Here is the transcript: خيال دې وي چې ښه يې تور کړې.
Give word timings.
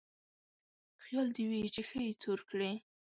خيال 1.03 1.27
دې 1.35 1.43
وي 1.49 1.61
چې 1.75 1.81
ښه 1.87 1.99
يې 2.05 2.11
تور 2.21 2.39
کړې. 2.49 2.71